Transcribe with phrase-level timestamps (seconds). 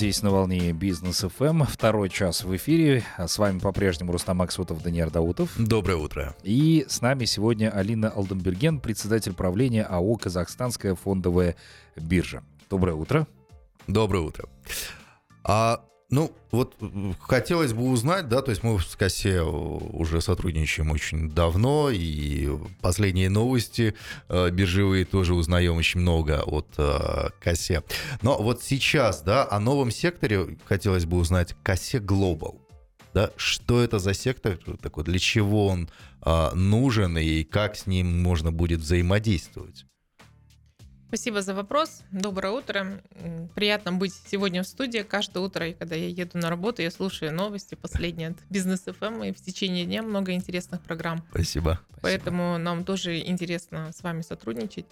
[0.00, 1.64] Здесь на волне Бизнес ФМ.
[1.64, 3.04] Второй час в эфире.
[3.18, 5.50] А с вами по-прежнему Рустам Аксутов, Даниил Даутов.
[5.58, 6.34] Доброе утро.
[6.42, 11.54] И с нами сегодня Алина Алденберген, председатель правления АО «Казахстанская фондовая
[11.96, 12.42] биржа».
[12.70, 13.26] Доброе утро.
[13.88, 14.48] Доброе утро.
[15.44, 16.74] А ну, вот
[17.20, 22.48] хотелось бы узнать, да, то есть мы в КАСе уже сотрудничаем очень давно, и
[22.80, 23.94] последние новости
[24.28, 27.84] э, биржевые тоже узнаем очень много от э, КАСе.
[28.22, 32.58] Но вот сейчас, да, о новом секторе хотелось бы узнать КАСе Global.
[33.14, 35.90] Да, что это за сектор такой, для чего он
[36.24, 39.84] э, нужен и как с ним можно будет взаимодействовать?
[41.10, 42.02] Спасибо за вопрос.
[42.12, 43.02] Доброе утро.
[43.56, 45.00] Приятно быть сегодня в студии.
[45.00, 49.32] Каждое утро, когда я еду на работу, я слушаю новости последние от Бизнес ФМ, и
[49.32, 51.24] в течение дня много интересных программ.
[51.32, 51.80] Спасибо.
[52.00, 54.86] Поэтому нам тоже интересно с вами сотрудничать.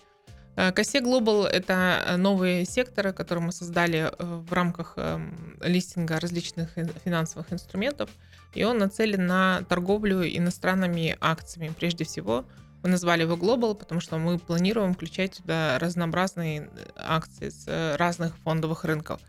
[0.56, 6.70] Э, Косе Global– это новые секторы, которые мы создали э, в рамках эм, листинга различных
[7.04, 8.10] финансовых инструментов,
[8.54, 12.44] и он нацелен на торговлю иностранными акциями прежде всего–
[12.82, 18.36] мы назвали его Global, потому что мы планируем включать туда разнообразные акции с э, разных
[18.38, 19.20] фондовых рынков.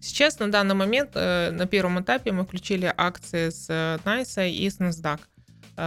[0.00, 4.68] Сейчас на данный момент э, на первом этапе мы включили акции с NICE э, и
[4.68, 5.20] с NASDAQ.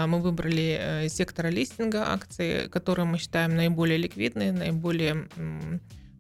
[0.08, 5.28] Мы выбрали сектора листинга акции, которые мы считаем наиболее ликвидные, наиболее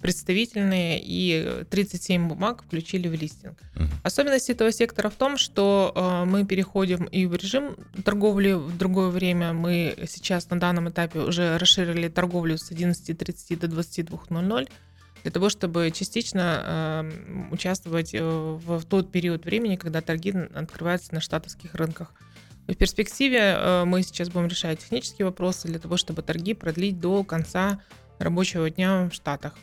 [0.01, 3.59] представительные, и 37 бумаг включили в листинг.
[3.75, 3.87] Uh-huh.
[4.03, 9.09] Особенность этого сектора в том, что э, мы переходим и в режим торговли в другое
[9.09, 9.53] время.
[9.53, 14.69] Мы сейчас на данном этапе уже расширили торговлю с 11.30 до 22.00
[15.23, 21.13] для того, чтобы частично э, участвовать э, в, в тот период времени, когда торги открываются
[21.13, 22.13] на штатовских рынках.
[22.67, 27.23] В перспективе э, мы сейчас будем решать технические вопросы для того, чтобы торги продлить до
[27.23, 27.79] конца
[28.17, 29.55] рабочего дня в Штатах.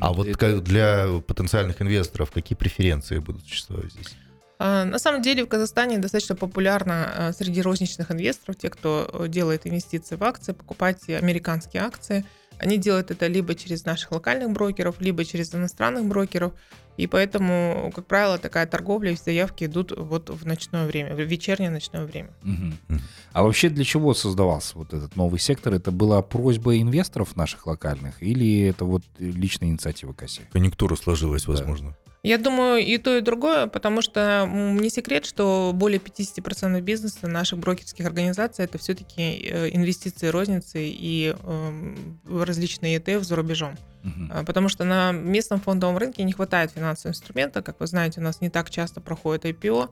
[0.00, 0.60] А вот это...
[0.60, 4.16] для потенциальных инвесторов какие преференции будут существовать здесь?
[4.58, 9.28] А, на самом деле в Казахстане достаточно популярно а, среди розничных инвесторов, те, кто э,
[9.28, 12.24] делает инвестиции в акции, покупать американские акции.
[12.62, 16.52] Они делают это либо через наших локальных брокеров, либо через иностранных брокеров.
[16.96, 21.70] И поэтому, как правило, такая торговля и заявки идут вот в ночное время, в вечернее
[21.70, 22.30] ночное время.
[22.44, 23.00] Угу.
[23.32, 25.74] А вообще для чего создавался вот этот новый сектор?
[25.74, 30.42] Это была просьба инвесторов наших локальных или это вот личная инициатива Касси?
[30.52, 31.96] Конъюнктура сложилась, возможно.
[32.24, 37.58] Я думаю, и то, и другое, потому что не секрет, что более 50% бизнеса наших
[37.58, 43.74] брокерских организаций это все-таки э, инвестиции розницы и эм, различные ETF за рубежом.
[44.04, 44.44] Угу.
[44.46, 47.60] Потому что на местном фондовом рынке не хватает финансового инструмента.
[47.60, 49.90] Как вы знаете, у нас не так часто проходит IPO.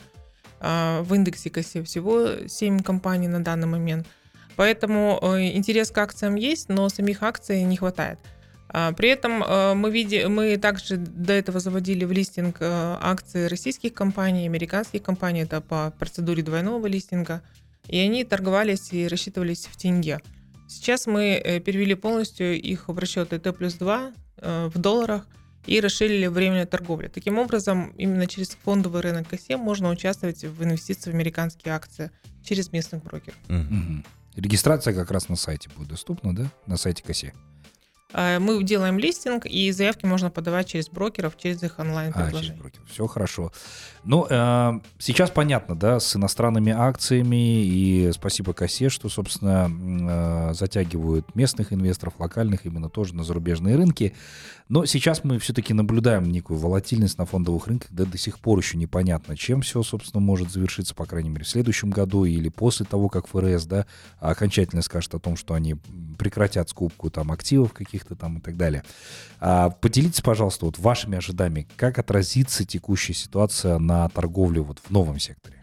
[0.61, 4.07] А, в индексе КСИ всего 7 компаний на данный момент.
[4.57, 8.19] Поэтому э, интерес к акциям есть, но самих акций не хватает.
[8.73, 13.47] А, при этом э, мы, види, мы также до этого заводили в листинг э, акции
[13.47, 17.43] российских компаний, американских компаний, это по процедуре двойного листинга,
[17.89, 20.21] и они торговались и рассчитывались в тенге.
[20.69, 25.27] Сейчас мы э, перевели полностью их в расчеты Т плюс 2 в долларах
[25.67, 27.09] и расширили время торговли.
[27.09, 32.11] Таким образом, именно через фондовый рынок КСЕ можно участвовать в инвестиции в американские акции
[32.43, 33.37] через местных брокеров.
[33.51, 34.03] Угу.
[34.37, 36.51] Регистрация как раз на сайте будет доступна, да?
[36.67, 37.35] На сайте КСЕ.
[38.12, 42.56] Э, мы делаем листинг, и заявки можно подавать через брокеров, через их онлайн-предложения.
[42.59, 42.88] А, брокеров.
[42.91, 43.53] Все хорошо.
[44.04, 49.71] Ну, э, сейчас понятно, да, с иностранными акциями, и спасибо Косе, что, собственно,
[50.50, 54.15] э, затягивают местных инвесторов, локальных именно тоже на зарубежные рынки.
[54.71, 58.78] Но сейчас мы все-таки наблюдаем некую волатильность на фондовых рынках, да до сих пор еще
[58.78, 63.09] непонятно, чем все, собственно, может завершиться, по крайней мере, в следующем году или после того,
[63.09, 63.87] как ФРС, да,
[64.21, 65.75] окончательно скажет о том, что они
[66.19, 68.83] прекратят скупку там активов каких-то там и так далее.
[69.38, 75.19] А, поделитесь, пожалуйста, вот вашими ожиданиями, как отразится текущая ситуация на торговле вот в новом
[75.19, 75.56] секторе?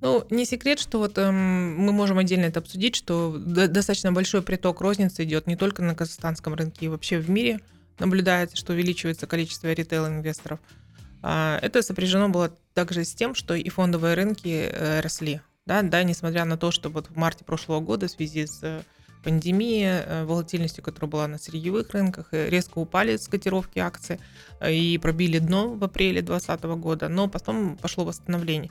[0.00, 4.82] Ну, не секрет, что вот эм, мы можем отдельно это обсудить, что достаточно большой приток
[4.82, 7.60] розницы идет не только на казахстанском рынке, и вообще в мире
[7.98, 10.60] наблюдается, что увеличивается количество ритейл-инвесторов.
[11.22, 15.40] А, это сопряжено было также с тем, что и фондовые рынки э, росли.
[15.64, 18.84] Да, да, несмотря на то, что вот в марте прошлого года в связи с
[19.24, 24.20] пандемией, э, волатильностью, которая была на сырьевых рынках, резко упали с котировки акций
[24.60, 28.70] э, и пробили дно в апреле 2020 года, но потом пошло восстановление.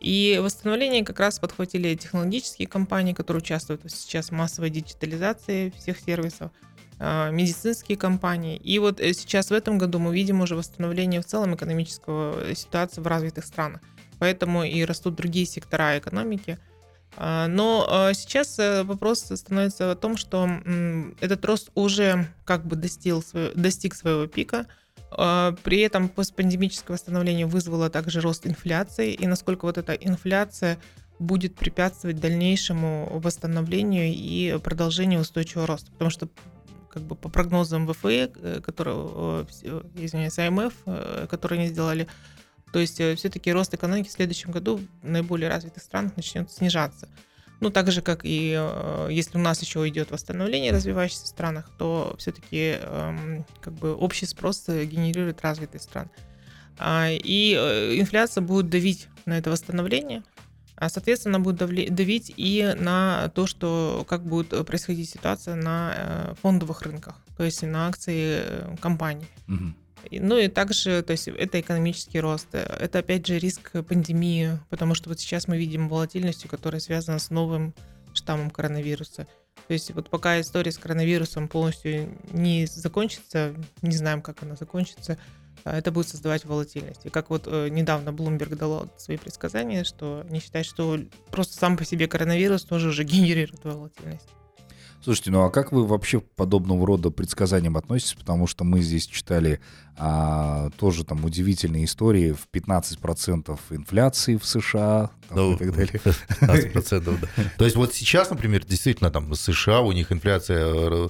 [0.00, 6.52] И восстановление как раз подхватили технологические компании, которые участвуют сейчас в массовой диджитализации всех сервисов,
[7.00, 8.56] э, медицинские компании.
[8.56, 13.06] И вот сейчас в этом году мы видим уже восстановление в целом экономического ситуации в
[13.06, 13.80] развитых странах.
[14.20, 16.58] Поэтому и растут другие сектора экономики–
[17.48, 20.48] но а, сейчас э, вопрос становится о том, что
[21.20, 23.24] этот рост уже как бы достиг,
[23.54, 24.66] достиг своего пика.
[25.10, 30.78] А, при этом постпандемическое восстановление вызвало также рост инфляции, и насколько вот эта инфляция
[31.18, 35.90] будет препятствовать дальнейшему восстановлению и продолжению устойчивого роста.
[35.90, 36.28] Потому что
[36.88, 39.46] как бы по прогнозам ВФЭ, э, которые,
[39.96, 42.06] извиняюсь, АМФ, э, которые они сделали,
[42.72, 47.08] то есть э, все-таки рост экономики в следующем году в наиболее развитых странах начнет снижаться.
[47.60, 48.50] Ну, так же, как и
[49.10, 54.26] если у нас еще идет восстановление в развивающихся странах, то все-таки эм, как бы общий
[54.26, 56.10] спрос генерирует развитые страны.
[56.78, 57.54] А, и
[57.98, 60.22] инфляция будет давить на это восстановление–
[60.80, 66.82] а, соответственно, будет давить и на то, что как будет происходить ситуация на э, фондовых
[66.82, 69.26] рынках, то есть на акции э, компаний.
[69.48, 69.74] Угу.
[70.10, 75.08] Ну и также, то есть это экономический рост, это опять же риск пандемии, потому что
[75.08, 77.74] вот сейчас мы видим волатильность, которая связана с новым
[78.14, 79.26] штаммом коронавируса.
[79.66, 85.18] То есть вот пока история с коронавирусом полностью не закончится, не знаем, как она закончится,
[85.64, 87.04] а, это будет создавать волатильность.
[87.04, 90.98] И как вот э, недавно Bloomberg дал свои предсказания, что не считает, что
[91.30, 94.28] просто сам по себе коронавирус тоже уже генерирует волатильность.
[95.02, 98.14] Слушайте, ну а как вы вообще к подобного рода предсказаниям относитесь?
[98.14, 99.60] Потому что мы здесь читали
[99.96, 106.00] а, тоже там удивительные истории в 15% инфляции в США там, ну, и так далее.
[106.40, 107.44] 15%, да.
[107.56, 111.08] То есть вот сейчас, например, действительно там в США у них инфляция э,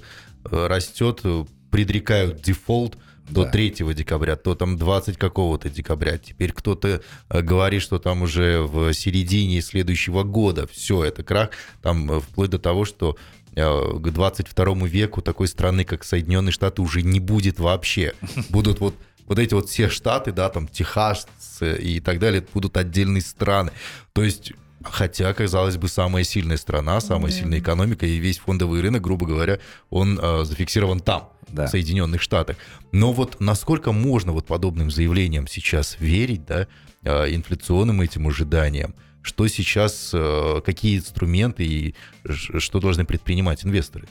[0.51, 1.23] растет,
[1.71, 2.99] предрекают дефолт
[3.31, 3.51] до да.
[3.51, 6.19] 3 декабря, то там 20 какого-то декабря.
[6.19, 11.51] Теперь кто-то э, говорит, что там уже в середине следующего года все, это крах.
[11.83, 13.17] Там э, вплоть до того, что э,
[13.55, 18.15] к 22 веку такой страны, как Соединенные Штаты, уже не будет вообще.
[18.51, 18.95] Будут вот
[19.27, 21.27] вот эти вот все штаты, да, там Техас
[21.61, 23.73] и так далее, будут отдельные страны.
[24.15, 24.53] То есть
[24.83, 27.39] Хотя, казалось бы, самая сильная страна, самая да.
[27.39, 29.59] сильная экономика и весь фондовый рынок, грубо говоря,
[29.91, 31.67] он э, зафиксирован там, да.
[31.67, 32.57] в Соединенных Штатах.
[32.93, 36.69] Но вот насколько можно вот подобным заявлениям сейчас верить, да,
[37.03, 41.95] э, инфляционным этим ожиданиям, что сейчас, э, какие инструменты и
[42.25, 44.09] что должны предпринимать инвесторы?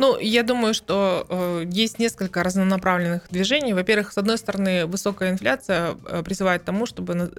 [0.00, 3.74] Ну, я думаю, что э, есть несколько разнонаправленных движений.
[3.74, 7.30] Во-первых, с одной стороны, высокая инфляция э, призывает к тому, чтобы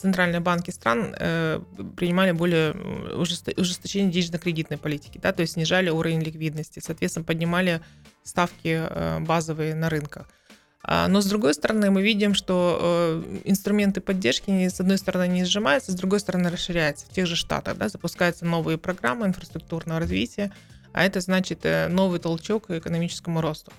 [0.00, 1.60] центральные банки стран э,
[1.94, 2.72] принимали более
[3.14, 7.82] ужесточение денежно-кредитной политики, да, то есть снижали уровень ликвидности, соответственно, поднимали
[8.22, 10.26] ставки э, базовые на рынках.
[10.88, 15.44] А, но с другой стороны, мы видим, что э, инструменты поддержки, с одной стороны, не
[15.44, 17.06] сжимаются, с другой стороны, расширяются.
[17.06, 20.52] В тех же штатах да, запускаются новые программы инфраструктурного развития,
[20.92, 23.72] а это значит э, новый толчок к экономическому росту.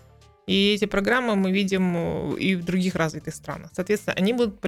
[0.47, 3.69] И эти программы мы видим э, и в других развитых странах.
[3.73, 4.59] Соответственно, они будут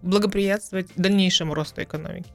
[0.00, 2.30] благоприятствовать дальнейшему росту экономики.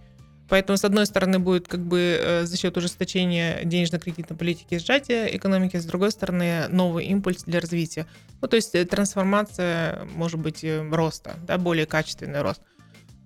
[0.48, 5.86] Поэтому, с одной стороны, будет как бы за счет ужесточения денежно-кредитной политики сжатия экономики, с
[5.86, 8.06] другой стороны, новый импульс для развития.
[8.42, 12.62] Ну, то есть трансформация, может быть, роста, да, более качественный рост.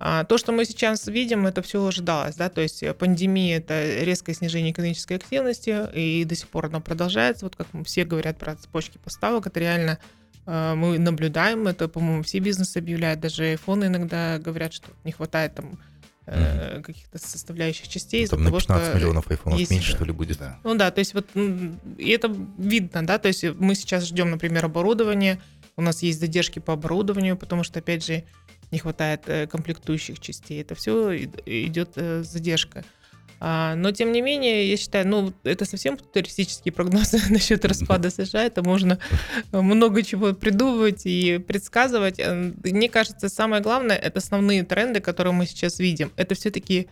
[0.01, 4.33] А то, что мы сейчас видим, это все ожидалось, да, то есть пандемия– это резкое
[4.33, 8.97] снижение экономической активности, и до сих пор оно продолжается, вот как все говорят про цепочки
[8.97, 9.99] поставок, это реально
[10.45, 15.55] э, мы наблюдаем, это, по-моему, все бизнесы объявляют, даже iPhone иногда говорят, что не хватает
[15.55, 15.77] там
[16.29, 16.81] mm-hmm.
[16.83, 18.27] каких-то составляющих частей.
[18.27, 20.37] Там на 15 того, миллионов айфонов есть, меньше, что ли, будет.
[20.37, 20.59] Да.
[20.63, 24.65] Ну да, то есть вот и это видно, да, то есть мы сейчас ждем, например,
[24.65, 25.41] оборудование,
[25.75, 28.23] у нас есть задержки по оборудованию, потому что, опять же,
[28.71, 30.61] не хватает э, комплектующих частей.
[30.61, 32.83] Это все идет э, задержка.
[33.41, 38.43] А, но, тем не менее, я считаю, ну, это совсем туристические прогнозы насчет распада США.
[38.43, 38.99] Это можно
[39.51, 42.19] много чего придумывать и предсказывать.
[42.19, 46.11] Э, мне кажется, самое главное, это основные тренды, которые мы сейчас видим.
[46.17, 46.89] Это все-таки,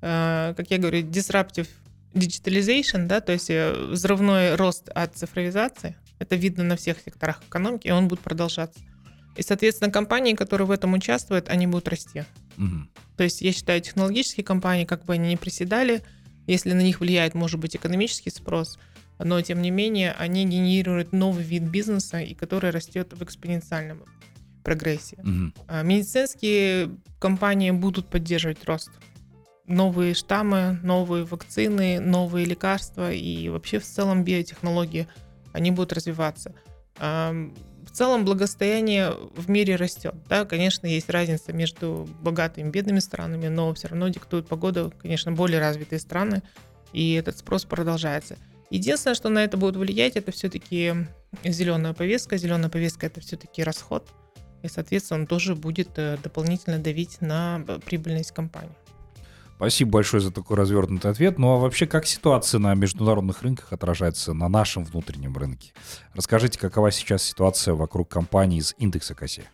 [0.00, 1.68] как я говорю, disruptive
[2.14, 5.96] digitalization, да, то есть взрывной рост от цифровизации.
[6.18, 8.80] Это видно на всех секторах экономики, и он будет продолжаться.
[9.36, 12.24] И, соответственно, компании, которые в этом участвуют, они будут расти.
[12.58, 12.88] Угу.
[13.16, 16.02] То есть я считаю, технологические компании, как бы они ни приседали,
[16.46, 18.78] если на них влияет, может быть, экономический спрос,
[19.18, 24.02] но, тем не менее, они генерируют новый вид бизнеса, и который растет в экспоненциальном
[24.64, 25.16] прогрессе.
[25.18, 25.52] Угу.
[25.68, 26.90] А медицинские
[27.20, 28.90] компании будут поддерживать рост.
[29.66, 35.06] Новые штаммы, новые вакцины, новые лекарства и вообще в целом биотехнологии,
[35.52, 36.54] они будут развиваться
[37.92, 40.14] в целом благосостояние в мире растет.
[40.26, 45.30] Да, конечно, есть разница между богатыми и бедными странами, но все равно диктует погоду, конечно,
[45.30, 46.42] более развитые страны,
[46.94, 48.38] и этот спрос продолжается.
[48.70, 50.94] Единственное, что на это будет влиять, это все-таки
[51.44, 52.38] зеленая повестка.
[52.38, 54.08] Зеленая повестка это все-таки расход,
[54.62, 58.74] и, соответственно, он тоже будет э, дополнительно давить на прибыльность компании.
[59.62, 61.38] Спасибо большое за такой развернутый ответ.
[61.38, 65.72] Ну а вообще, как ситуация на международных рынках отражается на нашем внутреннем рынке?
[66.14, 69.44] Расскажите, какова сейчас ситуация вокруг компаний из индекса КАСЕ?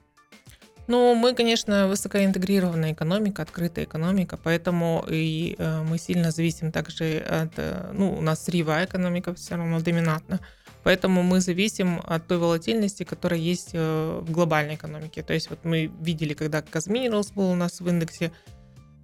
[0.87, 7.53] Ну, мы, конечно, высокоинтегрированная экономика, открытая экономика, поэтому и э, мы сильно зависим также от,
[7.59, 10.41] э, ну, у нас сырьевая экономика все равно доминантна,
[10.85, 15.23] поэтому мы зависим от той волатильности, которая есть э, в глобальной экономике.
[15.23, 18.33] То есть вот мы видели, когда Казминералс был у нас в индексе,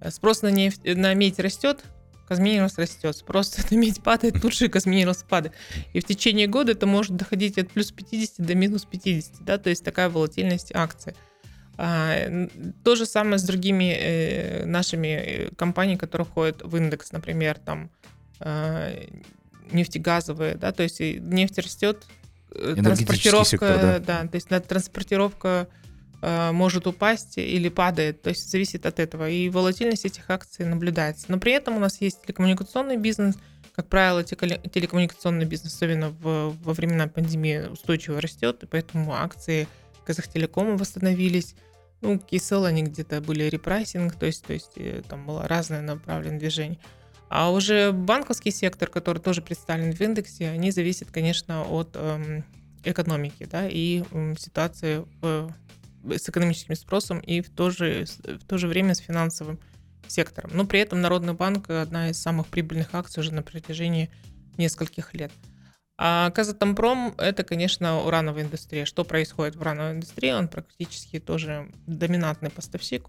[0.09, 1.83] спрос на, нефть, на медь растет,
[2.27, 5.53] Казминералс растет, спрос на медь падает, тут же Казминералс падает.
[5.93, 9.69] И в течение года это может доходить от плюс 50 до минус 50, да, то
[9.69, 11.13] есть такая волатильность акций.
[11.77, 12.47] А,
[12.83, 17.89] то же самое с другими э, нашими э, компаниями, которые входят в индекс, например, там
[18.39, 18.93] а,
[19.71, 22.05] нефтегазовые, да, то есть нефть растет,
[22.51, 23.99] э, транспортировка, сектор, да.
[23.99, 25.67] да, то есть да, транспортировка
[26.21, 29.29] может упасть или падает, то есть зависит от этого.
[29.29, 31.25] И волатильность этих акций наблюдается.
[31.27, 33.35] Но при этом у нас есть телекоммуникационный бизнес,
[33.75, 39.67] как правило, телекоммуникационный бизнес, особенно в, во времена пандемии, устойчиво растет, и поэтому акции
[40.05, 41.55] Казахтелекома восстановились.
[42.01, 46.39] Ну, Kcell, они где-то были repricing, то есть, то есть э, там было разное направленное
[46.39, 46.79] движение.
[47.27, 52.45] А уже банковский сектор, который тоже представлен в индексе, они зависят, конечно, от эм,
[52.83, 55.51] экономики, да, и эм, ситуации в,
[56.09, 59.59] с экономическим спросом и в то, же, в то же время с финансовым
[60.07, 60.51] сектором.
[60.53, 64.09] Но при этом Народный банк одна из самых прибыльных акций уже на протяжении
[64.57, 65.31] нескольких лет.
[65.97, 68.85] А Казатомпром– это, конечно, урановая индустрия.
[68.85, 70.31] Что происходит в урановой индустрии?
[70.31, 73.07] Он практически тоже доминантный поставщик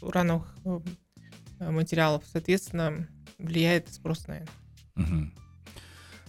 [0.00, 2.22] урановых э, материалов.
[2.30, 4.50] Соответственно, влияет спрос на это.
[4.96, 5.30] Угу.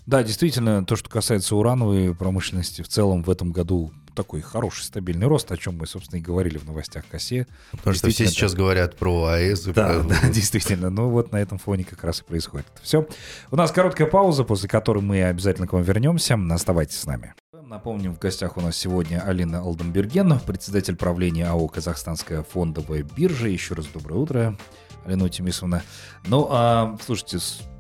[0.07, 5.27] Да, действительно, то, что касается урановой промышленности, в целом в этом году такой хороший стабильный
[5.27, 7.47] рост, о чем мы, собственно, и говорили в новостях КАСЕ.
[7.71, 9.63] Потому что все сейчас говорят про АЭС.
[9.63, 10.03] Да, про...
[10.03, 10.89] да, действительно.
[10.89, 12.67] Ну вот на этом фоне как раз и происходит.
[12.81, 13.07] Все.
[13.49, 16.37] У нас короткая пауза, после которой мы обязательно к вам вернемся.
[16.51, 17.33] Оставайтесь с нами.
[17.53, 23.47] Напомним, в гостях у нас сегодня Алина Алденберген, председатель правления АО «Казахстанская фондовая биржа».
[23.47, 24.57] Еще раз доброе утро,
[25.05, 25.83] Алина Тимисовна.
[26.27, 27.37] Ну, а, слушайте,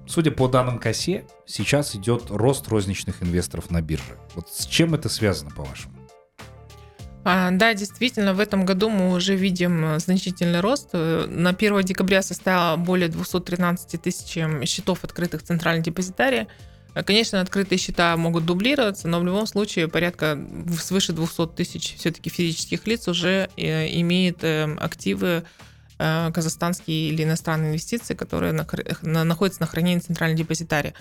[0.07, 4.17] судя по данным КАСЕ, сейчас идет рост розничных инвесторов на бирже.
[4.35, 5.98] Вот с чем это связано, по-вашему?
[7.23, 10.89] А, да, действительно, в этом году мы уже видим э, значительный рост.
[10.93, 16.47] Э, на 1 декабря составило более 213 тысяч счетов открытых в Центральной депозитарии.
[16.95, 20.39] Э, конечно, открытые счета могут дублироваться, но в любом случае порядка
[20.81, 25.43] свыше 200 тысяч все-таки физических лиц уже имеет активы Э,
[25.99, 28.65] казахстанские или иностранные инвестиции, которые на,
[29.01, 30.93] на, находятся на хранении центральной депозитарии.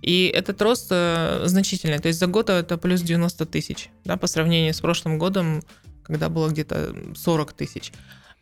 [0.00, 1.98] И этот рост э, значительный.
[1.98, 5.62] То есть за год это плюс 90 тысяч да, по сравнению с прошлым годом,
[6.04, 7.92] когда было где-то 40 тысяч.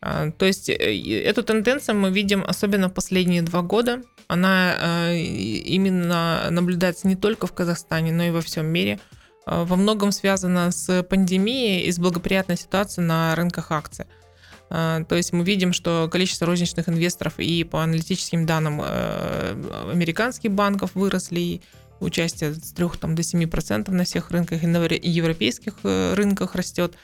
[0.02, 0.74] А, то есть э,
[1.22, 4.02] эту тенденцию мы видим особенно последние два года.
[4.26, 9.00] Она именно наблюдается не только в Казахстане, но и во всем мире.
[9.46, 14.06] Во многом связана с пандемией и с благоприятной ситуацией на рынках акций.
[14.74, 20.50] А, то есть мы видим, что количество розничных инвесторов и по аналитическим данным э, американских
[20.50, 21.60] банков выросли,
[22.00, 26.94] участие с 3 там, до 7% на всех рынках и на европейских э, рынках растет.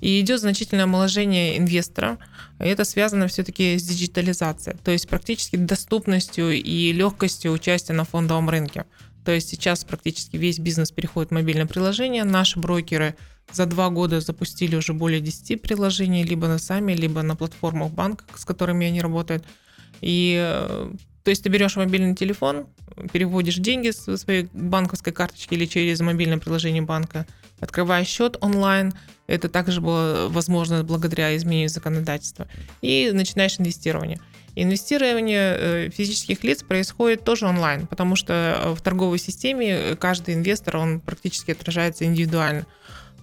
[0.00, 2.16] И идет значительное омоложение инвестора.
[2.58, 8.86] Это связано все-таки с диджитализацией, то есть практически доступностью и легкостью участия на фондовом рынке.
[9.26, 12.24] То есть сейчас практически весь бизнес переходит в мобильное приложение.
[12.24, 13.16] Наши брокеры
[13.52, 18.24] за два года запустили уже более 10 приложений, либо на сами, либо на платформах банка,
[18.36, 19.44] с которыми они работают.
[20.00, 20.90] И э,
[21.28, 22.66] то есть ты берешь мобильный телефон,
[23.12, 27.26] переводишь деньги с своей банковской карточки или через мобильное приложение банка,
[27.60, 28.94] открываешь счет онлайн.
[29.26, 32.48] Это также было возможно благодаря изменению законодательства.
[32.80, 34.20] И начинаешь инвестирование.
[34.56, 40.78] Инвестирование э, физических лиц происходит тоже онлайн, потому что э, в торговой системе каждый инвестор,
[40.78, 42.66] он практически отражается индивидуально.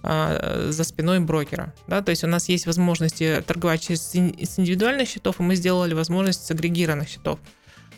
[0.08, 1.74] А, за спиной брокера.
[1.88, 2.00] Да?
[2.00, 6.46] То есть у нас есть возможности торговать через, с индивидуальных счетов, и мы сделали возможность
[6.46, 7.40] с агрегированных счетов.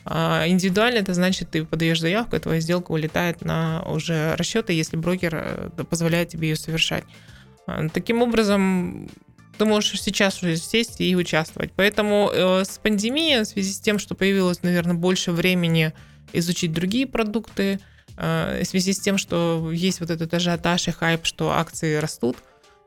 [0.07, 4.97] А индивидуально это значит, ты подаешь заявку, и твоя сделка улетает на уже расчеты, если
[4.97, 7.05] брокер э, позволяет тебе ее совершать.
[7.67, 9.11] А, таким образом,
[9.59, 11.73] ты можешь сейчас уже сесть и участвовать.
[11.77, 15.93] Поэтому э, с пандемией, в связи с тем, что появилось, наверное, больше времени
[16.33, 17.81] изучить другие продукты,
[18.19, 22.37] в связи с тем, что есть вот этот ажиотаж и хайп, что акции растут,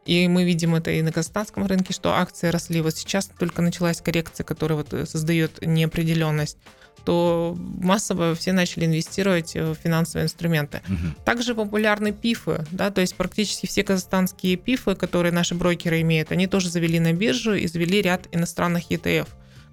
[0.05, 2.81] и мы видим это и на казахстанском рынке, что акции росли.
[2.81, 6.57] Вот сейчас только началась коррекция, которая вот э, создает неопределенность
[7.03, 10.81] то массово все начали инвестировать в финансовые инструменты.
[10.87, 11.23] Угу.
[11.25, 16.45] Также популярны пифы, да, то есть практически все казахстанские пифы, которые наши брокеры имеют, они
[16.45, 19.27] тоже завели на биржу и завели ряд иностранных ETF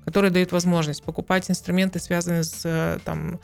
[0.05, 3.39] который дает возможность покупать инструменты, связанные с, э, там, э,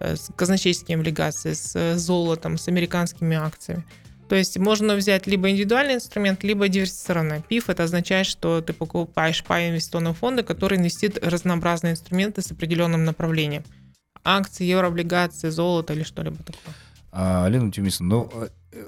[0.00, 3.84] с казначейскими облигациями, с э, золотом, с американскими акциями.
[4.28, 7.42] То есть можно взять либо индивидуальный инструмент, либо диверсифицированный.
[7.48, 13.04] ПИФ это означает, что ты покупаешь по инвестиционные фонды, которые инвестируют разнообразные инструменты с определенным
[13.04, 13.64] направлением.
[14.22, 16.74] Акции, еврооблигации, золото или что-либо такое.
[17.10, 18.30] А, Лена Тюмисовна, ну,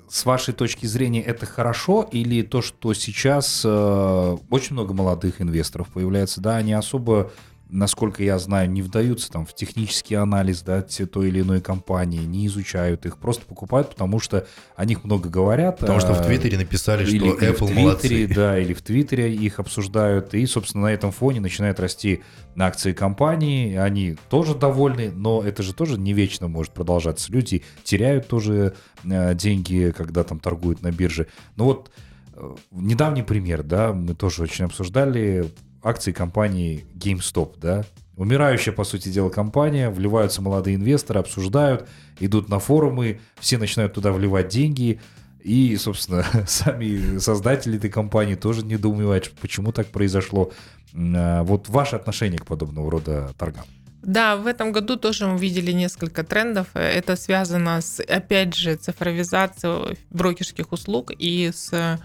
[0.09, 5.89] с вашей точки зрения это хорошо или то, что сейчас э, очень много молодых инвесторов
[5.89, 7.33] появляется, да, они особо
[7.73, 12.47] насколько я знаю, не вдаются там в технический анализ да, той или иной компании, не
[12.47, 15.79] изучают их, просто покупают, потому что о них много говорят.
[15.79, 18.35] Потому что в а, Твиттере написали, или, что Apple в Твиттере, молодцы.
[18.35, 22.23] Да, или в Твиттере их обсуждают, и, собственно, на этом фоне начинают расти
[22.59, 27.33] акции компании, они тоже довольны, но это же тоже не вечно может продолжаться.
[27.33, 31.27] Люди теряют тоже э, деньги, когда там торгуют на бирже.
[31.57, 31.91] Ну вот
[32.35, 35.51] э, недавний пример, да, мы тоже очень обсуждали
[35.83, 37.85] акции компании GameStop, да,
[38.17, 41.89] Умирающая, по сути дела, компания, вливаются молодые инвесторы, обсуждают,
[42.21, 45.01] идут на форумы, все начинают туда вливать деньги,
[45.43, 50.53] и, собственно, сами создатели этой компании тоже недоумевают, почему так произошло.
[50.95, 53.65] А, вот ваше отношение к подобного рода торгам?
[54.03, 56.69] Да, в этом году тоже мы видели несколько трендов.
[56.75, 61.99] Это связано с, опять же, цифровизацией брокерских услуг и с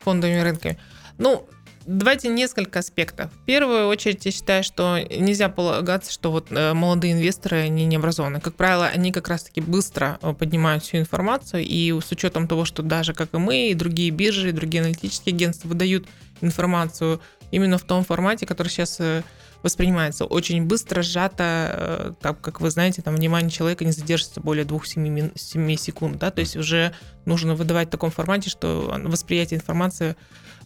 [0.00, 0.78] фондовыми рынками.
[1.18, 1.48] Ну,
[1.86, 3.30] Давайте несколько аспектов.
[3.30, 7.94] В первую очередь, я считаю, что нельзя полагаться, что вот э, молодые инвесторы, они не
[7.94, 8.40] образованы.
[8.40, 12.82] Как правило, они как раз-таки быстро э, поднимают всю информацию, и с учетом того, что
[12.82, 16.08] даже как и мы, и другие биржи, и другие аналитические агентства выдают
[16.40, 17.20] информацию
[17.52, 19.22] именно в том формате, который сейчас э,
[19.66, 25.76] воспринимается очень быстро, сжато, так как вы знаете, там внимание человека не задержится более 2-7
[25.76, 26.92] секунд, да, то есть уже
[27.24, 30.16] нужно выдавать в таком формате, что восприятие информации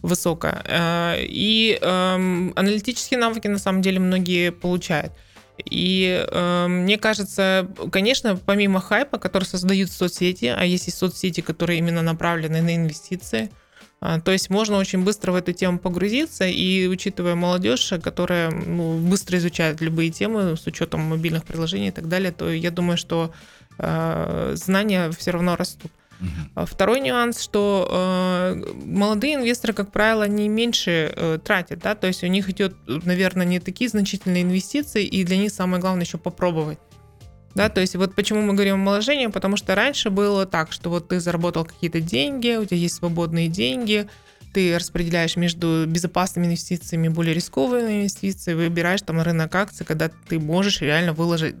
[0.01, 0.63] высокая.
[0.65, 5.13] Э, и эм, аналитические навыки на самом деле многие получают.
[5.63, 11.79] И э, мне кажется, конечно, помимо хайпа, который создают соцсети, а есть и соцсети, которые
[11.79, 13.60] именно направлены на инвестиции, э,
[14.01, 19.37] то есть можно очень быстро в эту тему погрузиться, и учитывая молодежь, которая ну, быстро
[19.37, 23.31] изучает любые темы с учетом мобильных приложений и так далее, то я думаю, что
[23.77, 25.91] э, знания все равно растут.
[26.19, 26.65] Uh-huh.
[26.65, 32.23] Второй нюанс, что э, молодые инвесторы, как правило, не меньше э, тратят, да, то есть
[32.23, 36.79] у них идет, наверное, не такие значительные инвестиции, и для них самое главное еще попробовать.
[37.53, 40.89] Да, то есть вот почему мы говорим о омоложении, потому что раньше было так, что
[40.89, 44.07] вот ты заработал какие-то деньги, у тебя есть свободные деньги,
[44.53, 50.39] ты распределяешь между безопасными инвестициями и более рисковыми инвестициями, выбираешь там рынок акций, когда ты
[50.39, 51.55] можешь реально выложить,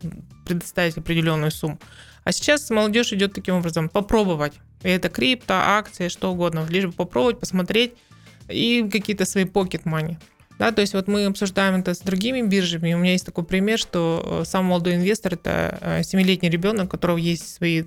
[0.45, 1.79] предоставить определенную сумму.
[2.23, 4.53] А сейчас молодежь идет таким образом, попробовать.
[4.83, 7.93] И это крипто, акции, что угодно, лишь бы попробовать, посмотреть
[8.49, 10.17] и какие-то свои pocket money.
[10.61, 12.93] Да, то есть вот мы обсуждаем это с другими биржами.
[12.93, 16.89] У меня есть такой пример, что э, самый молодой инвестор это 7-летний э, ребенок, у
[16.89, 17.85] которого есть свои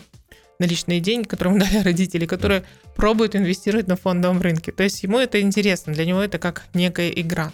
[0.58, 2.64] наличные деньги, которые ему дали родители, которые
[2.96, 4.72] пробуют инвестировать на фондовом рынке.
[4.72, 7.52] То есть ему это интересно, для него это как некая игра.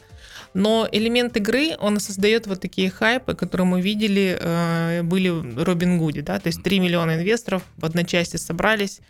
[0.54, 5.98] Но элемент игры, он создает вот такие хайпы, которые мы видели, э, были в Робин
[5.98, 9.00] Гуде, да, то есть 3 миллиона инвесторов в одночасье собрались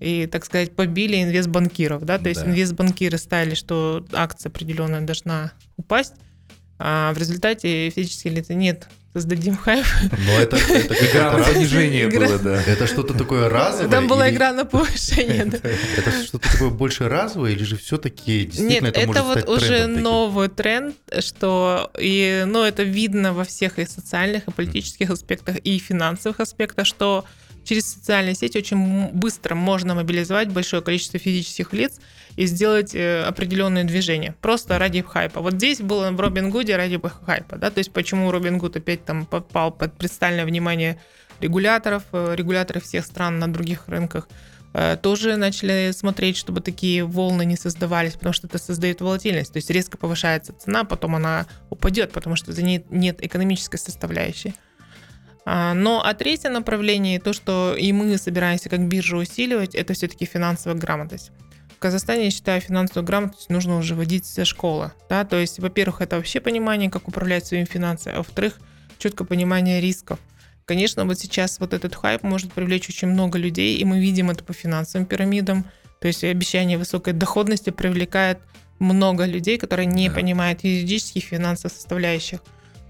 [0.00, 2.50] и, так сказать, побили инвестбанкиров, да, то есть да.
[2.50, 6.14] инвестбанкиры ставили, что акция определенная должна упасть,
[6.78, 9.84] а в результате физические лица нет создадим хайп.
[10.02, 12.62] Но это, это игра на понижение было, да.
[12.62, 13.90] Это что-то такое разовое?
[13.90, 14.36] Там была или...
[14.36, 15.58] игра на повышение, да.
[15.96, 20.48] Это что-то такое больше разовое или же все-таки действительно Нет, это, это вот уже новый
[20.48, 26.38] тренд, что и, ну, это видно во всех и социальных, и политических аспектах, и финансовых
[26.38, 27.24] аспектах, что
[27.64, 32.00] через социальные сети очень быстро можно мобилизовать большое количество физических лиц
[32.36, 35.40] и сделать э, определенные движения, просто ради хайпа.
[35.40, 39.04] Вот здесь было в Робин Гуде ради хайпа, да, то есть почему Робин Гуд опять
[39.04, 41.00] там попал под пристальное внимание
[41.40, 44.28] регуляторов, э, регуляторов всех стран на других рынках,
[44.72, 49.52] э, тоже начали смотреть, чтобы такие волны не создавались, потому что это создает волатильность.
[49.52, 54.54] То есть резко повышается цена, потом она упадет, потому что за ней нет экономической составляющей.
[55.52, 60.24] А, но а третье направление, то, что и мы собираемся как биржа усиливать, это все-таки
[60.24, 61.32] финансовая грамотность.
[61.76, 64.92] В Казахстане, я считаю, финансовую грамотность нужно уже вводить со школы.
[65.08, 65.24] Да?
[65.24, 68.60] То есть, во-первых, это вообще понимание, как управлять своими финансами, а во-вторых,
[68.98, 70.20] четкое понимание рисков.
[70.66, 74.44] Конечно, вот сейчас вот этот хайп может привлечь очень много людей, и мы видим это
[74.44, 75.64] по финансовым пирамидам.
[76.00, 78.38] То есть обещание высокой доходности привлекает
[78.78, 80.14] много людей, которые не да.
[80.14, 82.38] понимают юридических финансовых составляющих.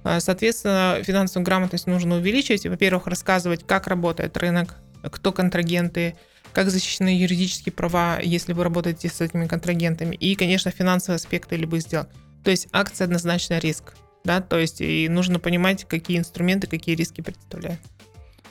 [0.02, 2.66] А, соответственно, финансовую грамотность нужно увеличивать.
[2.66, 6.16] Во-первых, рассказывать, как работает рынок, кто контрагенты,
[6.52, 11.82] как защищены юридические права, если вы работаете с этими контрагентами, и, конечно, финансовые аспекты любых
[11.82, 12.08] сделок.
[12.44, 13.94] То есть акция однозначно риск.
[14.24, 17.80] Да, то есть и нужно понимать, какие инструменты, какие риски представляют.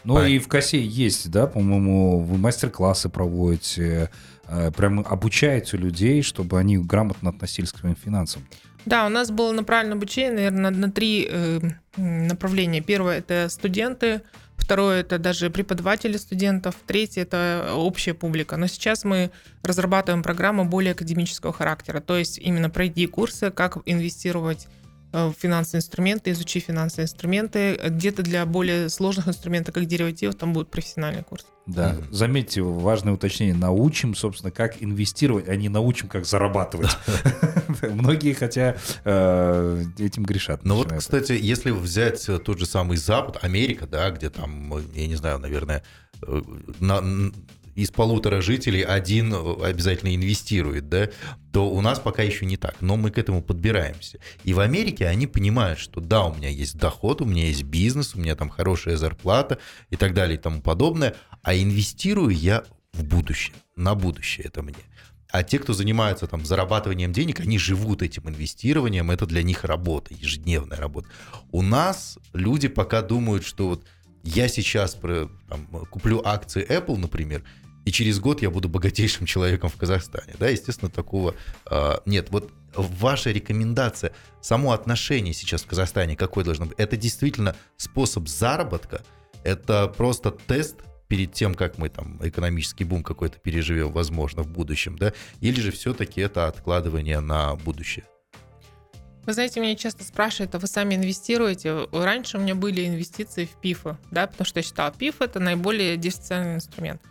[0.03, 0.27] Ну а...
[0.27, 4.09] и в КАСе есть, да, по-моему, вы мастер-классы проводите,
[4.47, 8.47] э, прям обучаете людей, чтобы они грамотно относились к своим финансам.
[8.85, 11.59] Да, у нас было направлено обучение, наверное, на, на три э,
[11.97, 12.81] направления.
[12.81, 14.21] Первое это студенты,
[14.57, 18.57] второе это даже преподаватели студентов, третье это общая публика.
[18.57, 19.31] Но сейчас мы
[19.63, 24.67] разрабатываем программу более академического характера, то есть именно пройди курсы, как инвестировать
[25.11, 27.79] финансовые инструменты, изучи финансовые инструменты.
[27.83, 31.45] Где-то для более сложных инструментов, как дериватив, там будет профессиональный курс.
[31.65, 32.07] Да, mm-hmm.
[32.11, 33.55] заметьте, важное уточнение.
[33.55, 36.97] Научим, собственно, как инвестировать, а не научим, как зарабатывать.
[37.81, 40.65] Многие, хотя э, этим грешат.
[40.65, 45.15] Ну вот, кстати, если взять тот же самый Запад, Америка, да, где там, я не
[45.15, 45.83] знаю, наверное,
[46.25, 46.41] э,
[47.75, 51.09] из полутора жителей один обязательно инвестирует, да,
[51.51, 52.75] то у нас пока еще не так.
[52.81, 54.19] Но мы к этому подбираемся.
[54.43, 58.15] И в Америке они понимают, что да, у меня есть доход, у меня есть бизнес,
[58.15, 63.03] у меня там хорошая зарплата и так далее и тому подобное, а инвестирую я в
[63.03, 64.75] будущее, на будущее это мне.
[65.31, 70.13] А те, кто занимаются там зарабатыванием денег, они живут этим инвестированием, это для них работа,
[70.13, 71.07] ежедневная работа.
[71.51, 73.85] У нас люди пока думают, что вот
[74.23, 77.43] я сейчас там, куплю акции Apple, например,
[77.85, 80.35] и через год я буду богатейшим человеком в Казахстане.
[80.39, 81.35] Да, естественно, такого
[81.69, 82.27] э, нет.
[82.29, 86.77] Вот ваша рекомендация, само отношение сейчас в Казахстане какое должно быть?
[86.77, 89.01] Это действительно способ заработка?
[89.43, 90.75] Это просто тест
[91.07, 95.13] перед тем, как мы там экономический бум какой-то переживем, возможно, в будущем, да?
[95.41, 98.05] Или же все-таки это откладывание на будущее?
[99.25, 101.87] Вы знаете, меня часто спрашивают, а вы сами инвестируете?
[101.91, 105.97] Раньше у меня были инвестиции в ПИФы, да, потому что я считала, ПИФ это наиболее
[105.97, 107.01] диверсифицированный инструмент.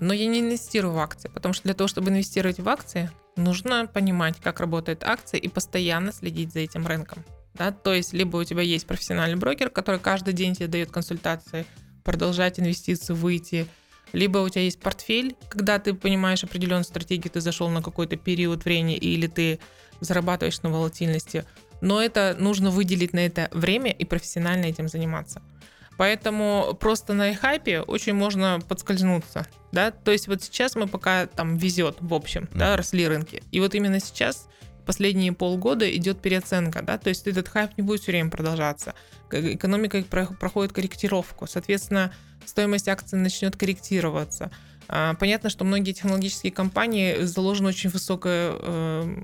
[0.00, 3.86] Но я не инвестирую в акции, потому что для того, чтобы инвестировать в акции, нужно
[3.86, 7.24] понимать, как работает акция и постоянно следить за этим рынком.
[7.54, 7.70] Да?
[7.70, 11.66] То есть, либо у тебя есть профессиональный брокер, который каждый день тебе дает консультации,
[12.04, 13.66] продолжать инвестиции, выйти,
[14.12, 18.64] либо у тебя есть портфель, когда ты понимаешь определенную стратегию, ты зашел на какой-то период
[18.64, 19.58] времени, или ты
[20.00, 21.44] зарабатываешь на волатильности.
[21.80, 25.42] Но это нужно выделить на это время и профессионально этим заниматься.
[25.96, 31.56] Поэтому просто на хайпе очень можно подскользнуться, да, то есть вот сейчас мы пока там
[31.56, 32.58] везет, в общем, mm.
[32.58, 34.48] да, росли рынки, и вот именно сейчас
[34.86, 38.94] последние полгода идет переоценка, да, то есть этот хайп не будет все время продолжаться,
[39.30, 42.12] экономика проходит корректировку, соответственно,
[42.46, 44.50] стоимость акций начнет корректироваться,
[44.88, 49.16] а, Понятно, что многие технологические компании заложена очень высокая э,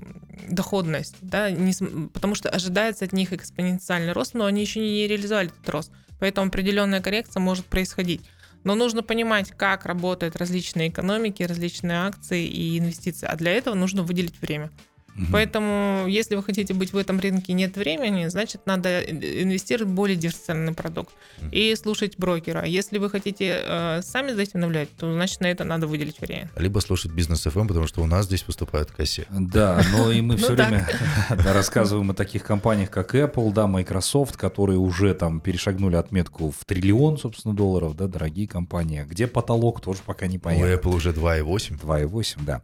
[0.49, 1.73] доходность, да, не,
[2.07, 5.91] потому что ожидается от них экспоненциальный рост, но они еще не реализовали этот рост.
[6.19, 8.21] Поэтому определенная коррекция может происходить.
[8.63, 13.27] Но нужно понимать, как работают различные экономики, различные акции и инвестиции.
[13.27, 14.71] А для этого нужно выделить время.
[15.15, 15.25] Угу.
[15.31, 20.15] Поэтому, если вы хотите быть в этом рынке нет времени, значит, надо инвестировать в более
[20.15, 21.49] диверсифицированный продукт угу.
[21.51, 22.65] и слушать брокера.
[22.65, 26.49] Если вы хотите э, сами за этим наблюдать, то, значит, на это надо выделить время.
[26.55, 29.25] Либо слушать бизнес FM, потому что у нас здесь выступают кассе.
[29.29, 30.87] Да, но и мы все ну время
[31.29, 37.17] рассказываем о таких компаниях, как Apple, да, Microsoft, которые уже там перешагнули отметку в триллион,
[37.17, 39.05] собственно, долларов, да, дорогие компании.
[39.07, 40.67] Где потолок, тоже пока не понятно.
[40.67, 41.79] У Apple уже 2,8.
[41.79, 42.61] 2,8, да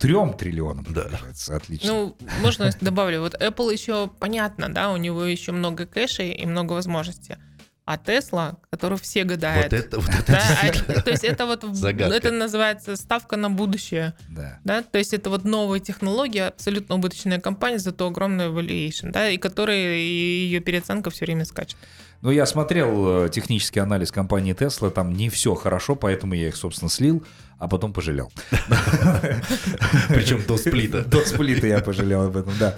[0.00, 0.86] трем триллионам.
[0.88, 1.08] Да.
[1.48, 1.92] Отлично.
[1.92, 6.72] Ну, можно добавлю, вот Apple еще понятно, да, у него еще много кэшей и много
[6.72, 7.36] возможностей.
[7.84, 9.72] А Тесла, которую все гадают.
[9.72, 12.14] Вот это, вот это да, а, То есть это вот Загадка.
[12.14, 14.14] это называется ставка на будущее.
[14.28, 14.60] Да.
[14.62, 14.82] да.
[14.82, 19.96] То есть это вот новая технология, абсолютно убыточная компания, зато огромная valuation, да, и которая
[19.96, 21.78] ее переоценка все время скачет.
[22.22, 26.56] Ну, я смотрел э, технический анализ компании Tesla, там не все хорошо, поэтому я их,
[26.56, 27.24] собственно, слил
[27.60, 28.32] а потом пожалел.
[30.08, 31.04] Причем до сплита.
[31.06, 32.74] До сплита я пожалел об этом, да.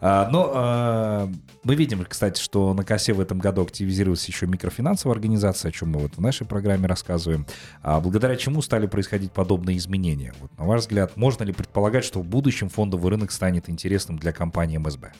[0.00, 1.30] А, но а,
[1.62, 5.90] мы видим, кстати, что на КАСе в этом году активизировалась еще микрофинансовая организация, о чем
[5.90, 7.46] мы вот в нашей программе рассказываем,
[7.80, 10.34] а благодаря чему стали происходить подобные изменения.
[10.40, 14.32] Вот, на ваш взгляд, можно ли предполагать, что в будущем фондовый рынок станет интересным для
[14.32, 15.12] компании МСБ?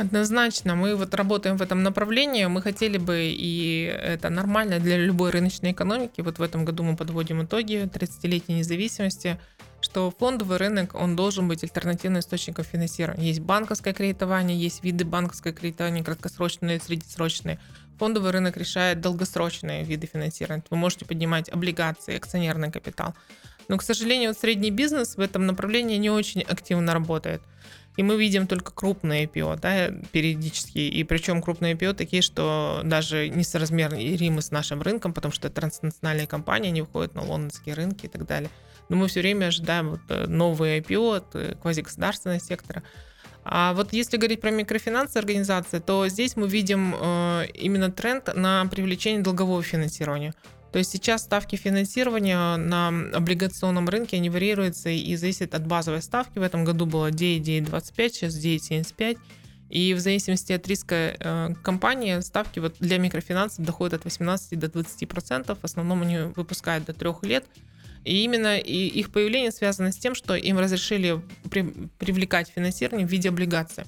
[0.00, 5.30] Однозначно, мы вот работаем в этом направлении, мы хотели бы, и это нормально для любой
[5.30, 9.38] рыночной экономики, вот в этом году мы подводим итоги 30-летней независимости,
[9.82, 13.26] что фондовый рынок, он должен быть альтернативным источником финансирования.
[13.26, 17.58] Есть банковское кредитование, есть виды банковского кредитования, краткосрочные, среднесрочные.
[17.98, 20.64] Фондовый рынок решает долгосрочные виды финансирования.
[20.70, 23.14] Вы можете поднимать облигации, акционерный капитал.
[23.68, 27.42] Но, к сожалению, вот средний бизнес в этом направлении не очень активно работает.
[27.96, 30.78] И мы видим только крупные IPO, да, периодически.
[30.78, 36.70] И причем крупные IPO такие, что даже несоразмеримы с нашим рынком, потому что транснациональные компании,
[36.70, 38.50] они выходят на лондонские рынки и так далее.
[38.88, 42.82] Но мы все время ожидаем вот э, новые IPO от э, квазигосударственного сектора.
[43.44, 48.66] А вот если говорить про микрофинансы организации, то здесь мы видим э, именно тренд на
[48.66, 50.34] привлечение долгового финансирования.
[50.72, 56.38] То есть сейчас ставки финансирования на облигационном рынке, они варьируются и зависят от базовой ставки.
[56.38, 59.18] В этом году было 9,925, сейчас 9,75.
[59.68, 64.68] И в зависимости от риска э, компании ставки вот для микрофинансов доходят от 18 до
[64.68, 65.58] 20 процентов.
[65.60, 67.44] В основном они выпускают до трех лет.
[68.04, 71.62] И именно их появление связано с тем, что им разрешили при,
[71.98, 73.84] привлекать финансирование в виде облигаций.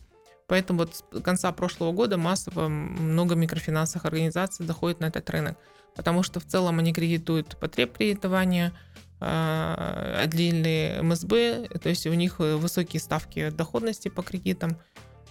[0.46, 5.56] Поэтому вот с конца прошлого года массово много микрофинансовых организаций доходит на этот рынок.
[5.94, 8.72] Потому что в целом они кредитуют потреб кредитования,
[9.20, 14.78] а, отдельные МСБ, то есть у них высокие ставки доходности по кредитам,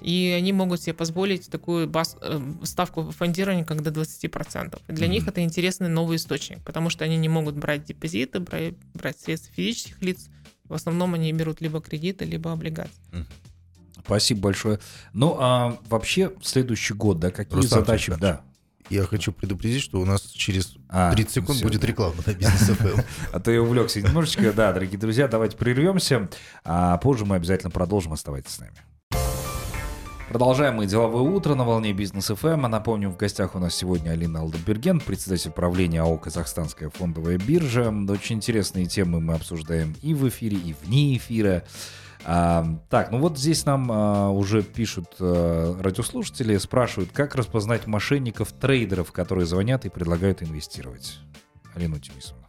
[0.02, 4.80] и они могут себе позволить такую баз, э, ставку фондирования, как до 20%.
[4.88, 5.10] И для mm-hmm.
[5.10, 9.54] них это интересный новый источник, потому что они не могут брать депозиты, брать, брать средства
[9.54, 10.30] физических лиц.
[10.63, 12.93] В основном они берут либо кредиты, либо облигации.
[13.12, 13.26] Mm-hmm.
[14.06, 14.80] Спасибо большое.
[15.13, 18.15] Ну, а вообще следующий год, да, какие Рустам задачи?
[18.19, 18.41] Да.
[18.91, 21.63] Я хочу предупредить, что у нас через а, 30 секунд все.
[21.63, 23.06] будет реклама на бизнес FM.
[23.32, 24.51] А то я увлекся немножечко.
[24.51, 26.27] Да, дорогие друзья, давайте прервемся.
[26.65, 28.12] А позже мы обязательно продолжим.
[28.12, 28.73] Оставайтесь с нами.
[30.27, 32.65] Продолжаем мы деловое утро на волне бизнес ФМ.
[32.65, 37.93] А напомню, в гостях у нас сегодня Алина Алденберген, председатель правления АО «Казахстанская фондовая биржа».
[38.10, 41.63] Очень интересные темы мы обсуждаем и в эфире, и вне эфира.
[42.23, 48.51] А, так, ну вот здесь нам а, уже пишут а, радиослушатели, спрашивают, как распознать мошенников,
[48.51, 51.19] трейдеров, которые звонят и предлагают инвестировать.
[51.73, 52.41] Алина Тимисовна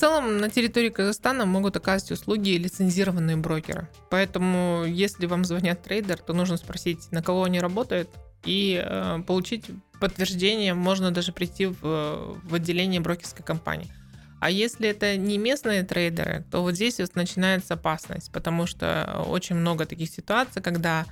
[0.00, 3.86] целом на территории Казахстана могут оказывать услуги лицензированные брокеры.
[4.08, 8.08] Поэтому, если вам звонят трейдер, то нужно спросить, на кого они работают,
[8.42, 9.66] и э, получить
[10.00, 10.72] подтверждение.
[10.72, 13.92] Можно даже прийти в, в отделение брокерской компании.
[14.40, 19.54] А если это не местные трейдеры, то вот здесь вот начинается опасность, потому что очень
[19.54, 21.04] много таких ситуаций, когда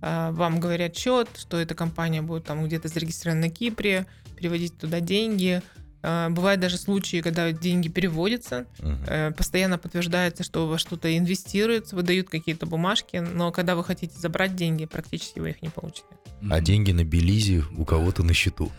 [0.00, 4.98] э, вам говорят счет, что эта компания будет там где-то зарегистрирована на Кипре, переводить туда
[4.98, 5.62] деньги,
[6.02, 9.32] бывают даже случаи, когда деньги переводятся, uh-huh.
[9.34, 14.56] постоянно подтверждается, что у вас что-то инвестируется, выдают какие-то бумажки, но когда вы хотите забрать
[14.56, 16.06] деньги, практически вы их не получите.
[16.50, 18.72] А деньги на Белизе у кого-то на счету.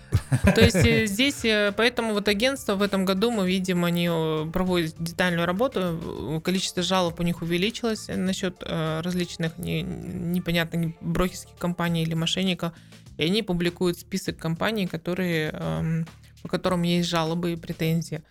[0.43, 4.09] То есть э, здесь, э, поэтому вот агентство в этом году, мы видим, они
[4.51, 12.73] проводят детальную работу, количество жалоб у них увеличилось насчет различных непонятных брокерских компаний или мошенников,
[13.17, 16.05] и они публикуют список компаний, которые эм,
[16.43, 18.21] по которым есть жалобы и претензии.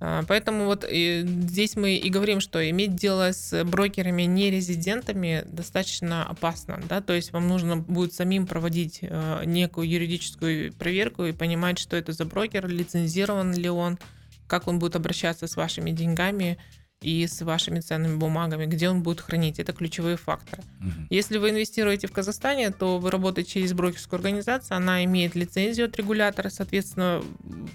[0.00, 6.24] А, поэтому вот здесь мы и говорим, что иметь дело с брокерами не резидентами достаточно
[6.24, 11.78] опасно, да, то есть вам нужно будет самим проводить э, некую юридическую проверку и понимать,
[11.78, 13.98] что это за брокер, лицензирован ли он,
[14.46, 16.58] как он будет обращаться с вашими деньгами,
[17.00, 19.60] и с вашими ценными бумагами, где он будет хранить.
[19.60, 20.62] Это ключевые факторы.
[20.80, 21.06] Угу.
[21.10, 25.96] Если вы инвестируете в Казахстане, то вы работаете через брокерскую организацию, она имеет лицензию от
[25.96, 27.22] регулятора, соответственно,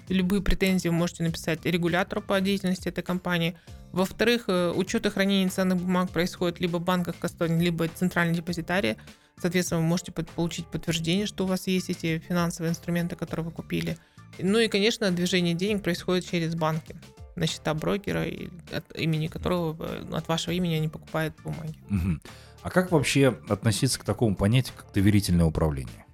[0.08, 3.56] любые претензии вы можете написать регулятору по деятельности этой компании.
[3.92, 8.96] Во-вторых, э, учет и хранение ценных бумаг происходит либо в банках Кастонии, либо центральной депозитарии.
[9.40, 13.96] Соответственно, вы можете получить подтверждение, что у вас есть эти финансовые инструменты, которые вы купили.
[14.38, 16.96] Ну и, конечно, движение денег происходит через банки
[17.36, 18.24] на счета брокера,
[18.72, 19.76] от имени которого,
[20.08, 21.78] ну, от вашего имени они покупают бумаги.
[21.90, 22.20] Угу.
[22.62, 26.04] А как вообще относиться к такому понятию, как доверительное управление?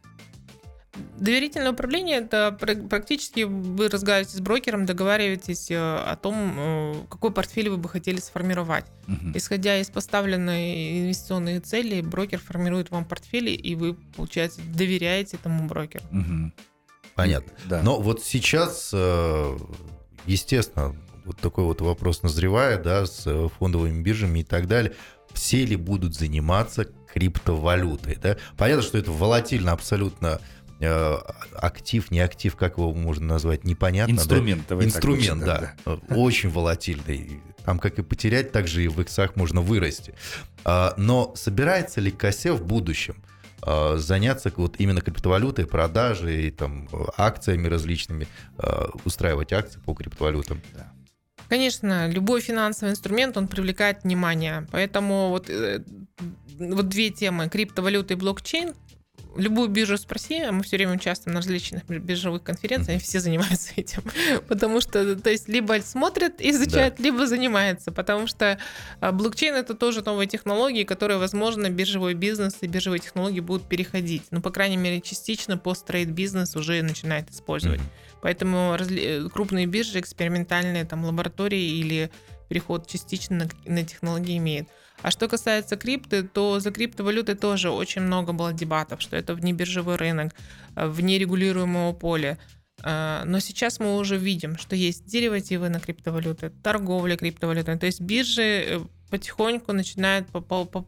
[1.18, 2.56] Доверительное управление это
[2.88, 8.18] практически вы разговариваете с брокером, договариваетесь э, о том, э, какой портфель вы бы хотели
[8.18, 8.87] сформировать.
[9.06, 9.33] Угу.
[9.35, 16.04] Исходя из поставленной инвестиционной цели, брокер формирует вам портфели, и вы, получается, доверяете этому брокеру.
[16.11, 16.52] Угу.
[17.14, 17.52] Понятно.
[17.66, 17.83] Да.
[17.83, 19.59] Но вот сейчас, э,
[20.26, 20.96] естественно,
[21.31, 24.95] вот такой вот вопрос назревает, да, с э, фондовыми биржами и так далее.
[25.33, 28.37] Все ли будут заниматься криптовалютой, да?
[28.57, 30.40] Понятно, что это волатильно абсолютно
[30.81, 31.19] э,
[31.55, 34.14] актив, не актив, как его можно назвать, непонятно.
[34.14, 34.85] Инструмент, да?
[34.85, 35.75] Инструмент, да.
[35.87, 35.99] да.
[36.16, 37.40] Очень волатильный.
[37.64, 40.14] Там как и потерять, так же и в иксах можно вырасти.
[40.64, 43.23] А, но собирается ли Косе в будущем
[43.62, 46.88] заняться вот именно криптовалютой, продажей, там,
[47.19, 48.27] акциями различными,
[49.05, 50.62] устраивать акции по криптовалютам?
[50.75, 50.90] Да.
[51.51, 54.69] Конечно, любой финансовый инструмент, он привлекает внимание.
[54.71, 55.83] Поэтому вот, э,
[56.61, 58.73] вот две темы, криптовалюта и блокчейн,
[59.35, 63.05] любую биржу спроси, мы все время участвуем на различных биржевых конференциях, mm-hmm.
[63.05, 64.05] все занимаются этим.
[64.49, 67.03] Потому что, то есть, либо смотрят, изучают, да.
[67.03, 67.91] либо занимаются.
[67.91, 68.61] Потому что
[69.01, 74.23] а, блокчейн это тоже новые технологии, которые, возможно, биржевой бизнес и биржевые технологии будут переходить.
[74.31, 77.81] Ну, по крайней мере, частично посттрейд бизнес уже начинает использовать.
[77.81, 78.10] Mm-hmm.
[78.22, 82.11] Поэтому разли- крупные биржи, экспериментальные там лаборатории или
[82.48, 84.68] переход частично на, на технологии имеют.
[85.02, 89.96] А что касается крипты, то за криптовалютой тоже очень много было дебатов, что это внебиржевой
[89.96, 90.35] рынок,
[90.76, 92.38] э, вне регулируемого поля.
[92.83, 97.78] Э, но сейчас мы уже видим, что есть деривативы на криптовалюты, торговля криптовалютами.
[97.78, 98.80] То есть биржи э,
[99.11, 100.87] потихоньку начинают по, по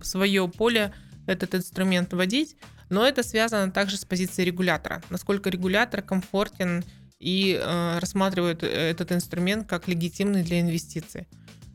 [0.00, 0.92] свое поле
[1.26, 2.56] этот инструмент вводить,
[2.94, 5.02] но это связано также с позицией регулятора.
[5.10, 6.84] Насколько регулятор комфортен
[7.18, 11.26] и э, рассматривает этот инструмент как легитимный для инвестиций.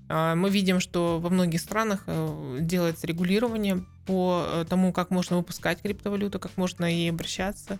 [0.07, 5.37] Э, мы видим, что во многих странах э, делается регулирование по э, тому, как можно
[5.37, 7.79] выпускать криптовалюту, как можно ей обращаться.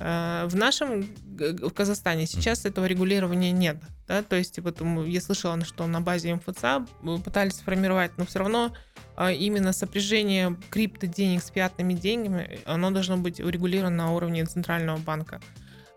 [0.00, 3.78] Э, в нашем, в Казахстане сейчас этого регулирования нет.
[4.06, 4.22] Да?
[4.22, 6.86] То есть вот я слышала, что на базе МФЦА
[7.24, 8.72] пытались сформировать, но все равно
[9.16, 14.98] а, именно сопряжение крипто денег с фиатными деньгами, оно должно быть урегулировано на уровне Центрального
[14.98, 15.40] банка.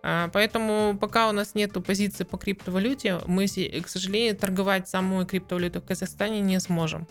[0.03, 5.81] А, поэтому пока у нас нет позиции по криптовалюте, мы, к сожалению, торговать самой криптовалютой
[5.81, 7.07] в Казахстане не сможем.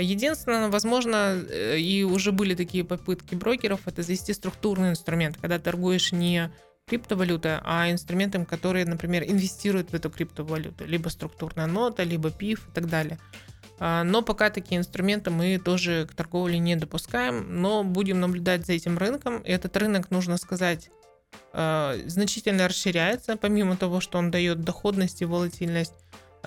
[0.00, 6.12] Единственное, возможно, э, и уже были такие попытки брокеров, это завести структурный инструмент, когда торгуешь
[6.12, 6.50] не
[6.86, 12.72] криптовалютой, а инструментом, который, например, инвестирует в эту криптовалюту, либо структурная нота, либо ПИФ и
[12.72, 13.18] так далее.
[13.78, 18.74] А, но пока такие инструменты мы тоже к торговле не допускаем, но будем наблюдать за
[18.74, 19.40] этим рынком.
[19.44, 20.90] Этот рынок, нужно сказать,
[21.52, 25.94] а, значительно расширяется, помимо того, что он дает доходность и волатильность.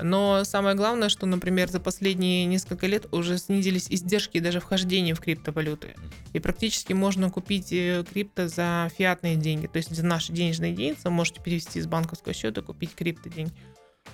[0.01, 5.19] Но самое главное, что, например, за последние несколько лет уже снизились издержки даже вхождения в
[5.19, 5.95] криптовалюты.
[6.33, 9.67] И практически можно купить э, крипто за фиатные деньги.
[9.67, 13.53] То есть за наши денежные единицы можете перевести с банковского счета купить крипто деньги.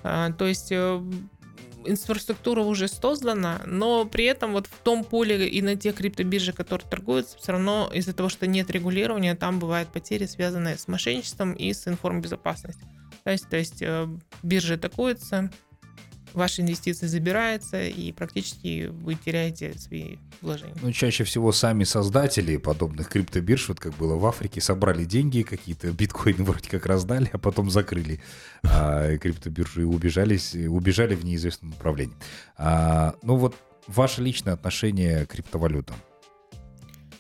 [0.04, 1.02] А, то есть э,
[1.86, 6.90] инфраструктура уже создана, но при этом вот в том поле и на тех криптобиржах, которые
[6.90, 11.74] торгуются, все равно из-за того, что нет регулирования, там бывают потери, связанные с мошенничеством и
[11.74, 12.88] с информбезопасностью.
[13.24, 14.08] То есть, то есть э,
[14.44, 15.52] биржи атакуются,
[16.34, 20.76] ваши инвестиции забираются, и практически вы теряете свои вложения.
[20.82, 25.92] Ну, чаще всего сами создатели подобных криптобирж, вот как было в Африке, собрали деньги, какие-то
[25.92, 28.22] биткоины вроде как раздали, а потом закрыли
[28.64, 32.16] а, криптобиржу и убежались, убежали в неизвестном направлении.
[32.58, 33.56] А, ну вот
[33.88, 35.96] ваше личное отношение к криптовалютам.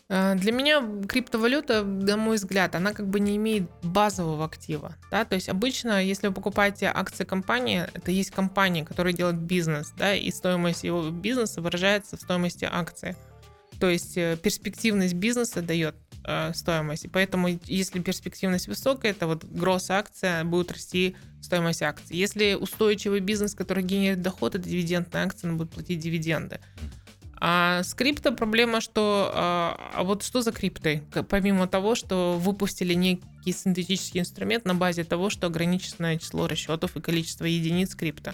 [0.09, 4.95] Э, для меня криптовалюта, на мой взгляд, она как бы не имеет базового актива.
[5.11, 5.23] Да?
[5.23, 10.15] То есть обычно, если вы покупаете акции компании, это есть компания, которая делает бизнес, да,
[10.15, 13.15] и стоимость его бизнеса выражается в стоимости акции.
[13.79, 15.95] То есть э, перспективность бизнеса дает
[16.25, 17.05] э, стоимость.
[17.05, 22.17] И поэтому, если перспективность высокая, это вот гросс акция будет расти стоимость акций.
[22.17, 26.59] Если устойчивый бизнес, который генерирует доход, это дивидендная акция, она будет платить дивиденды.
[27.41, 29.31] А с крипто проблема, что...
[29.33, 31.03] А, а вот что за крипты?
[31.29, 37.01] Помимо того, что выпустили некий синтетический инструмент на базе того, что ограниченное число расчетов и
[37.01, 38.33] количество единиц крипто.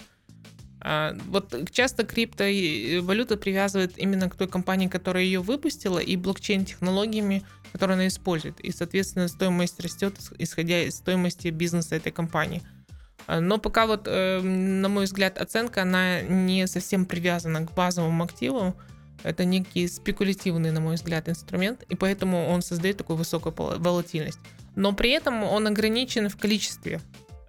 [0.80, 7.94] А, вот часто криптовалюта привязывает именно к той компании, которая ее выпустила, и блокчейн-технологиями, которые
[7.94, 8.58] она использует.
[8.60, 12.62] И, соответственно, стоимость растет, исходя из стоимости бизнеса этой компании.
[13.26, 18.24] А, но пока вот, э, на мой взгляд, оценка, она не совсем привязана к базовому
[18.24, 18.76] активу,
[19.22, 24.40] это некий спекулятивный, на мой взгляд, инструмент, и поэтому он создает такую высокую волатильность.
[24.74, 27.00] Но при этом он ограничен в количестве,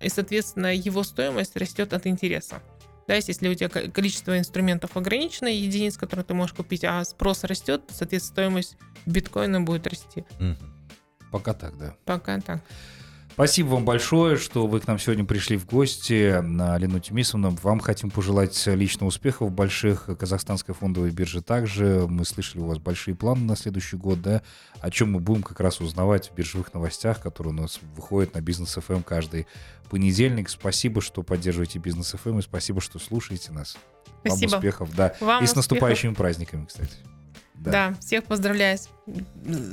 [0.01, 2.62] и, соответственно, его стоимость растет от интереса.
[3.08, 7.82] Да, если у тебя количество инструментов ограничено, единиц, которые ты можешь купить, а спрос растет,
[7.89, 10.25] соответственно, стоимость биткоина будет расти.
[11.32, 11.95] Пока так, да.
[12.06, 12.62] Пока так.
[13.38, 17.56] Спасибо вам большое, что вы к нам сегодня пришли в гости на Лену Тимисовну.
[17.62, 20.10] Вам хотим пожелать лично успехов больших.
[20.17, 22.08] Казахстанской фондовой бирже также.
[22.10, 24.41] Мы слышали у вас большие планы на следующий год, да,
[24.82, 28.41] о чем мы будем как раз узнавать в биржевых новостях, которые у нас выходят на
[28.41, 29.45] Бизнес ФМ эм каждый
[29.91, 30.50] понедельник.
[30.50, 33.78] Спасибо, что поддерживаете Бизнес ФМ эм и спасибо, что слушаете нас.
[34.21, 34.50] Спасибо.
[34.50, 35.13] Вам успехов, да.
[35.19, 36.95] Вам и с наступающими праздниками, кстати.
[37.60, 37.72] Да.
[37.72, 38.89] да, всех поздравляю с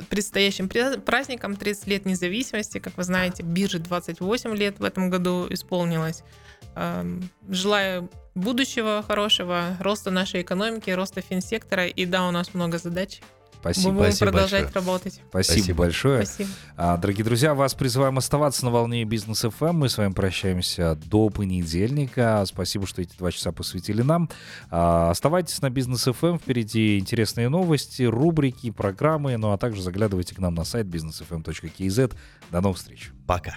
[0.09, 2.79] предстоящим праздником 30 лет независимости.
[2.79, 6.23] Как вы знаете, бирже 28 лет в этом году исполнилось.
[6.77, 11.87] Эм, желаю будущего хорошего, роста нашей экономики, роста финсектора.
[11.87, 13.21] И да, у нас много задач.
[13.65, 13.89] Спасибо.
[13.93, 14.85] Мы будем Спасибо продолжать большое.
[14.85, 15.13] работать.
[15.31, 15.79] Спасибо, Спасибо.
[15.79, 16.27] большое.
[16.27, 16.51] Спасибо.
[16.77, 19.73] А, дорогие друзья, вас призываем оставаться на волне бизнес FM.
[19.73, 22.45] Мы с вами прощаемся до понедельника.
[22.47, 24.29] Спасибо, что эти два часа посвятили нам.
[24.71, 26.41] А, оставайтесь на бизнес FM.
[26.41, 29.39] Впереди интересные новости, рубрики, программы.
[29.39, 32.15] Ну а также заглядывайте к нам на сайт businessfm.kz.
[32.51, 33.13] До новых встреч.
[33.27, 33.57] Пока.